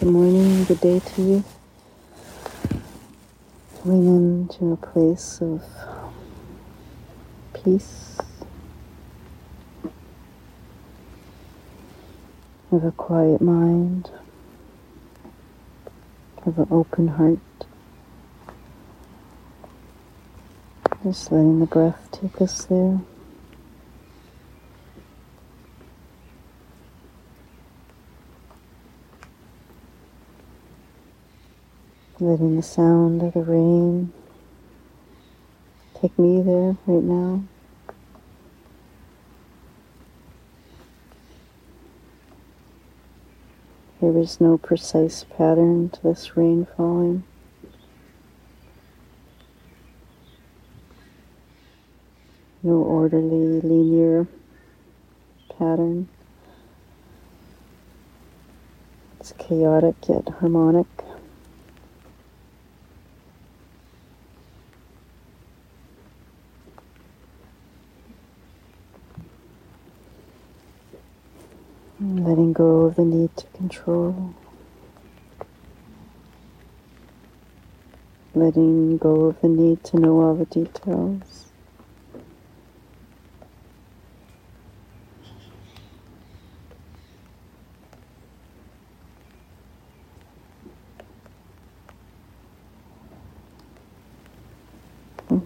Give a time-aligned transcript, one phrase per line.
[0.00, 1.44] Good morning, good day to you.
[3.82, 5.62] Coming into a place of
[7.52, 8.16] peace,
[12.72, 14.10] of a quiet mind,
[16.46, 17.38] of an open heart.
[21.02, 23.00] Just letting the breath take us there.
[32.22, 34.12] Letting the sound of the rain
[35.94, 37.44] take me there right now.
[44.02, 47.24] There is no precise pattern to this rain falling.
[52.62, 54.26] No orderly, linear
[55.56, 56.06] pattern.
[59.18, 60.86] It's chaotic yet harmonic.
[72.02, 74.34] Letting go of the need to control.
[78.34, 81.46] Letting go of the need to know all the details.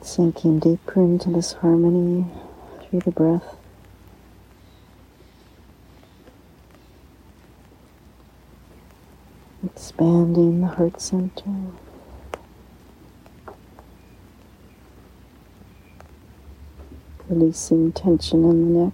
[0.00, 2.26] Sinking deeper into this harmony
[2.82, 3.61] through the breath.
[9.74, 11.50] Expanding the heart center.
[17.28, 18.92] Releasing tension in the neck.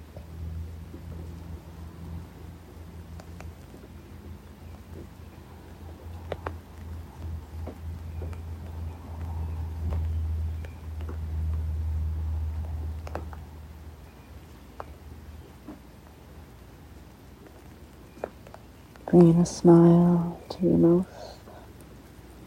[19.10, 21.38] Bringing a smile to your mouth,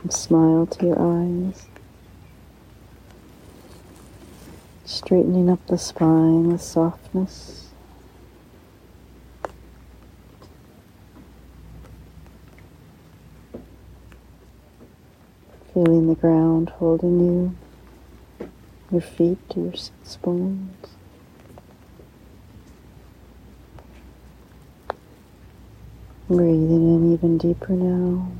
[0.08, 1.66] a smile to your eyes.
[4.86, 7.70] Straightening up the spine with softness.
[15.74, 18.48] Feeling the ground holding you,
[18.92, 19.74] your feet, to your
[20.22, 21.01] bones.
[26.32, 28.32] Breathing in even deeper now.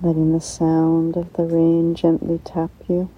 [0.00, 3.10] Letting the sound of the rain gently tap you.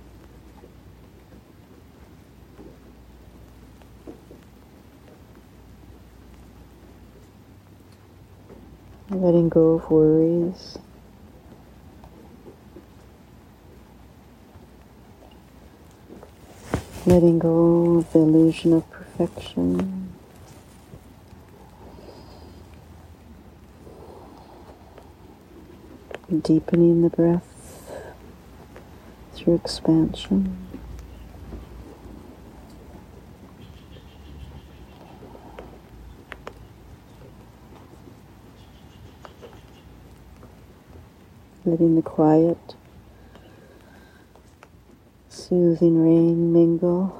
[9.10, 10.78] Letting go of worries.
[17.06, 20.12] Letting go of the illusion of perfection.
[26.43, 27.93] Deepening the breath
[29.34, 30.56] through expansion.
[41.65, 42.75] Letting the quiet
[45.50, 47.12] soothing rain mingle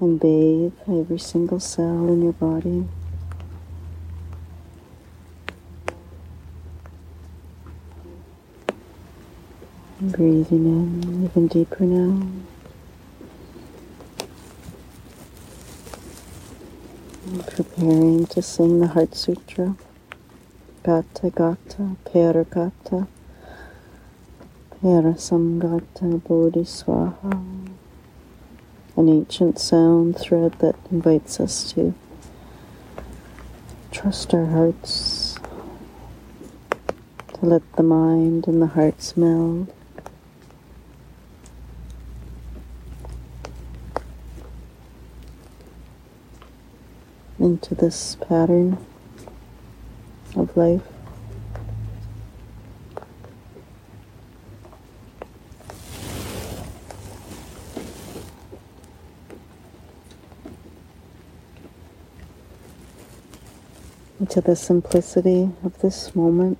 [0.00, 2.84] and bathe every single cell in your body.
[10.00, 12.26] Breathing in even deeper now.
[17.46, 19.76] preparing to sing the Heart Sutra.
[20.82, 23.06] Gata gata, payar Gata
[24.82, 27.40] Yarasamgata Bodhiswaha,
[28.96, 31.94] an ancient sound thread that invites us to
[33.92, 35.38] trust our hearts,
[37.32, 39.72] to let the mind and the hearts meld.
[47.38, 48.78] into this pattern
[50.36, 50.91] of life.
[64.34, 66.56] into the simplicity of this moment.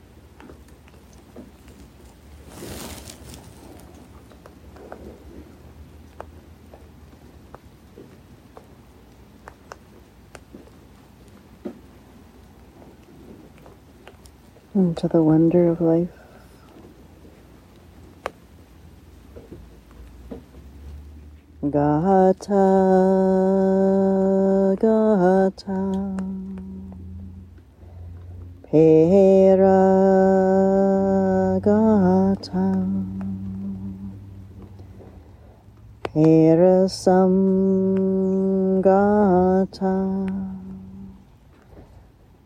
[14.75, 16.09] Into the wonder of life.
[21.71, 22.67] Gata,
[24.79, 26.22] Gata.
[28.73, 29.85] Pera
[31.61, 32.73] Gata,
[36.03, 37.35] Perasam
[38.81, 39.97] Gata,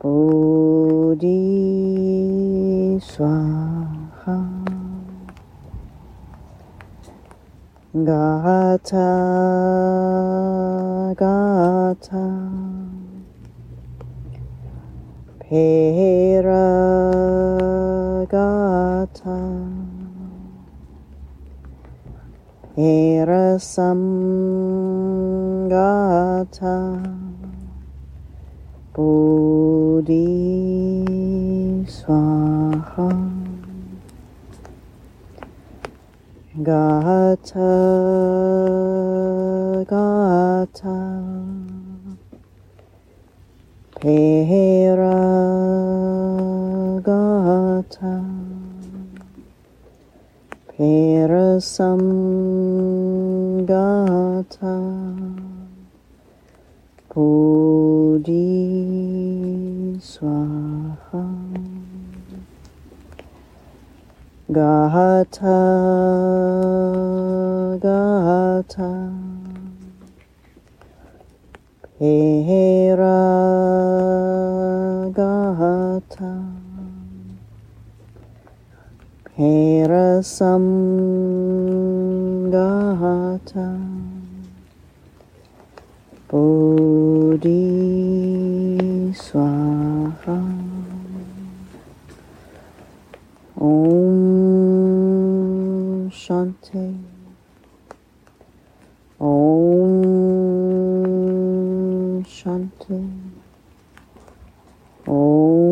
[0.01, 1.39] Bodhi
[2.99, 4.39] Swaha.
[7.95, 9.11] Gata,
[11.17, 12.46] Gata,
[15.49, 16.67] Pera
[18.29, 19.39] Gata,
[22.75, 24.01] Perasam
[25.71, 26.99] Gata,
[28.93, 30.27] Bodhi
[31.87, 33.09] Swaha.
[36.61, 37.71] Gata,
[39.87, 41.36] Gata,
[44.07, 45.19] Pera
[47.03, 48.15] Gata,
[50.71, 52.03] Perasam
[53.67, 54.77] Gata,
[57.13, 58.39] Bodhi
[59.99, 61.27] Swaha.
[64.53, 65.59] Gata,
[67.83, 68.93] Gata,
[71.99, 72.76] Pera
[80.27, 80.67] Perasam
[82.51, 83.69] Gata,
[86.29, 87.63] Bodhi
[89.15, 90.39] Swaha.
[93.61, 94.11] Om
[96.11, 96.87] Shanti.
[99.21, 99.85] Om
[102.27, 103.01] Shanti.
[105.07, 105.63] Om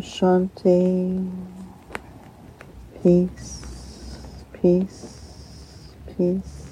[0.00, 0.83] Shanti.
[3.04, 3.60] Peace,
[4.54, 5.20] peace,
[6.16, 6.66] peace.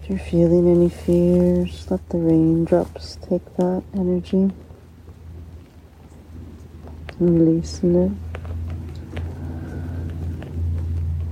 [0.00, 4.52] If you're feeling any fears, let the raindrops take that energy.
[7.18, 8.12] Releasing it.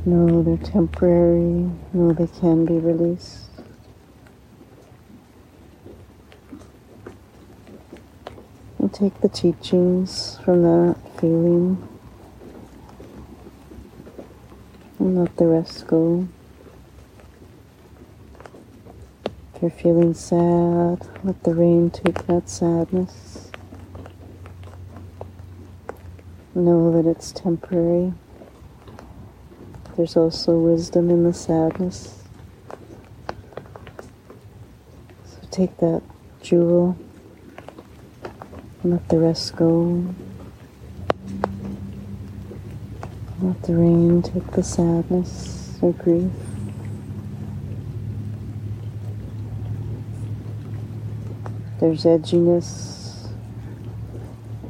[0.04, 1.70] No, they're temporary.
[1.92, 3.48] No, they can be released.
[8.80, 11.90] And take the teachings from that feeling
[14.98, 16.26] and let the rest go.
[19.54, 23.50] If you're feeling sad, let the rain take that sadness.
[26.54, 28.12] Know that it's temporary.
[29.96, 32.22] There's also wisdom in the sadness.
[35.26, 36.02] So take that
[36.42, 36.96] jewel
[38.82, 40.14] and let the rest go.
[43.42, 46.30] Let the rain take the sadness or grief.
[51.80, 53.32] There's edginess.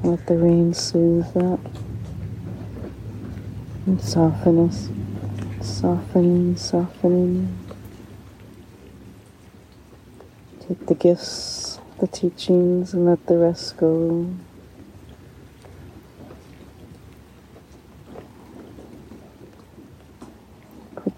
[0.03, 1.61] Let the rain soothe that.
[3.85, 4.89] And soften us.
[5.61, 7.55] Softening, softening.
[10.67, 14.35] Take the gifts, the teachings, and let the rest go.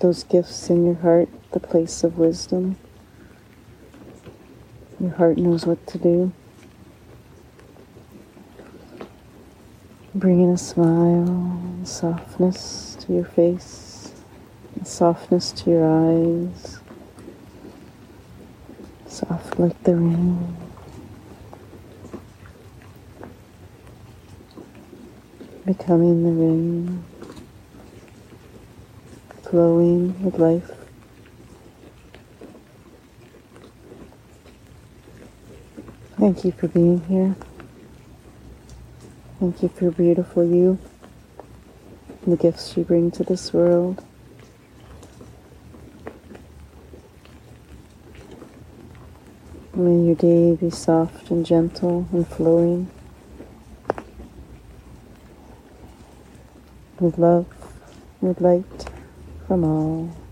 [0.05, 2.77] Those gifts in your heart, the place of wisdom.
[5.01, 6.31] Your heart knows what to do.
[10.15, 14.13] Bringing a smile, softness to your face,
[14.85, 16.81] softness to your eyes,
[19.07, 20.55] soft like the rain.
[25.65, 27.05] Becoming the rain,
[29.55, 30.69] flowing with life.
[36.19, 37.37] Thank you for being here.
[39.39, 40.77] Thank you for beautiful you
[42.25, 44.05] and the gifts you bring to this world.
[49.73, 52.91] May your day be soft and gentle and flowing
[56.99, 57.47] with love,
[58.21, 58.94] with light
[59.47, 60.24] from all.